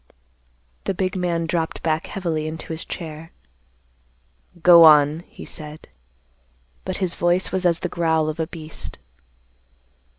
[0.85, 3.29] The big man dropped back heavily into his chair.
[4.63, 5.87] "Go on," he said.
[6.85, 8.97] But his voice was as the growl of a beast.